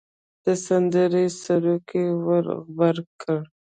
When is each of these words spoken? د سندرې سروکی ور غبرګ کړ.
د 0.45 0.47
سندرې 0.65 1.25
سروکی 1.41 2.05
ور 2.25 2.45
غبرګ 2.65 3.07
کړ. 3.21 3.39